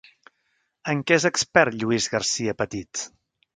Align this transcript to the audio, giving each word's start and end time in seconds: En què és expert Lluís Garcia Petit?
En 0.93 1.03
què 1.11 1.17
és 1.21 1.27
expert 1.31 1.77
Lluís 1.83 2.09
Garcia 2.17 2.57
Petit? 2.65 3.07